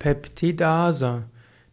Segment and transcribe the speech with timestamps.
[0.00, 1.26] Peptidase.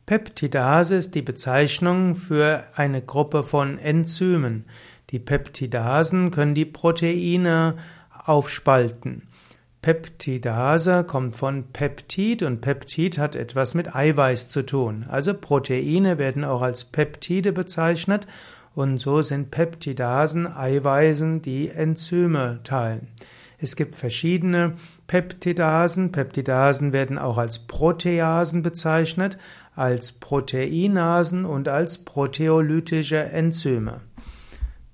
[0.06, 4.66] Peptidase ist die Bezeichnung für eine Gruppe von Enzymen.
[5.12, 7.76] Die Peptidasen können die Proteine
[8.12, 9.24] aufspalten.
[9.82, 15.06] Peptidase kommt von Peptid und Peptid hat etwas mit Eiweiß zu tun.
[15.08, 18.26] Also Proteine werden auch als Peptide bezeichnet
[18.76, 23.08] und so sind Peptidasen Eiweißen, die Enzyme teilen.
[23.60, 24.74] Es gibt verschiedene
[25.08, 26.12] Peptidasen.
[26.12, 29.38] Peptidasen werden auch als Proteasen bezeichnet,
[29.76, 34.02] als Proteinasen und als proteolytische Enzyme.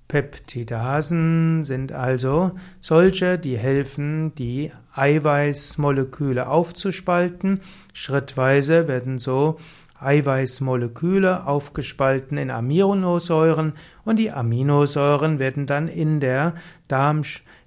[0.07, 7.59] Peptidasen sind also solche, die helfen, die Eiweißmoleküle aufzuspalten.
[7.93, 9.57] Schrittweise werden so
[10.05, 13.73] Eiweißmoleküle aufgespalten in Aminosäuren
[14.05, 16.55] und die Aminosäuren werden dann in der
[16.87, 17.21] Darm,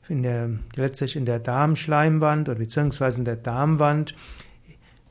[0.09, 4.15] in der, letztlich in der Darmschleimwand oder beziehungsweise in der Darmwand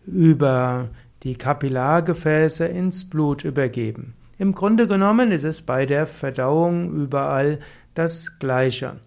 [0.05, 0.89] über
[1.23, 4.13] die Kapillargefäße ins Blut übergeben.
[4.37, 7.59] Im Grunde genommen ist es bei der Verdauung überall
[7.93, 8.97] das Gleiche.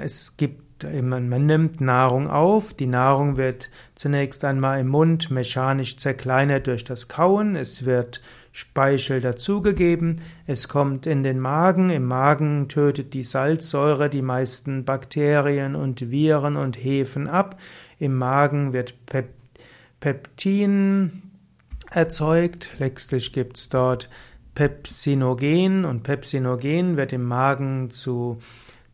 [0.00, 5.96] Es gibt man, man nimmt Nahrung auf, die Nahrung wird zunächst einmal im Mund mechanisch
[5.96, 8.20] zerkleinert durch das Kauen, es wird
[8.52, 15.74] Speichel dazugegeben, es kommt in den Magen, im Magen tötet die Salzsäure die meisten Bakterien
[15.74, 17.58] und Viren und Hefen ab,
[17.98, 19.28] im Magen wird Pep
[20.00, 21.22] Peptin
[21.90, 24.08] erzeugt, letztlich gibt's dort
[24.54, 28.38] Pepsinogen und Pepsinogen wird im Magen zu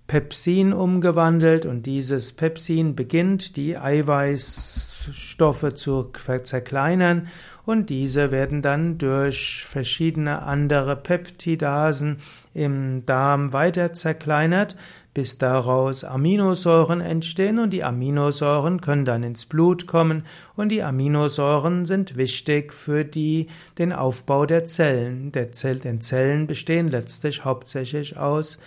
[0.07, 7.29] Pepsin umgewandelt und dieses Pepsin beginnt die Eiweißstoffe zu zerkleinern
[7.65, 12.19] und diese werden dann durch verschiedene andere Peptidasen
[12.53, 14.77] im Darm weiter zerkleinert,
[15.15, 21.87] bis daraus Aminosäuren entstehen und die Aminosäuren können dann ins Blut kommen und die Aminosäuren
[21.87, 23.47] sind wichtig für die,
[23.79, 25.33] den Aufbau der Zellen.
[25.33, 28.59] Der Zell, den Zellen bestehen letztlich hauptsächlich aus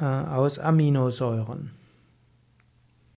[0.00, 1.81] aus Aminosäuren.